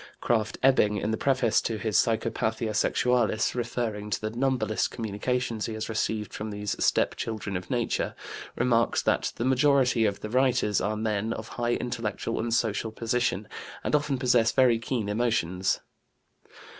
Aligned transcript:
Krafft 0.19 0.57
Ebing, 0.63 0.97
in 0.97 1.11
the 1.11 1.15
preface 1.15 1.61
to 1.61 1.77
his 1.77 1.95
Psychopathia 1.95 2.71
Sexualis, 2.73 3.53
referring 3.53 4.09
to 4.09 4.19
the 4.19 4.31
"numberless" 4.31 4.87
communications 4.87 5.67
he 5.67 5.75
has 5.75 5.89
received 5.89 6.33
from 6.33 6.49
these 6.49 6.75
"step 6.83 7.15
children 7.15 7.55
of 7.55 7.69
nature," 7.69 8.15
remarks 8.55 9.03
that 9.03 9.31
"the 9.35 9.45
majority 9.45 10.05
of 10.05 10.21
the 10.21 10.29
writers 10.31 10.81
are 10.81 10.97
men 10.97 11.33
of 11.33 11.49
high 11.49 11.73
intellectual 11.75 12.39
and 12.39 12.51
social 12.55 12.91
position, 12.91 13.47
and 13.83 13.93
often 13.93 14.17
possess 14.17 14.51
very 14.51 14.79
keen 14.79 15.07
emotions." 15.07 15.81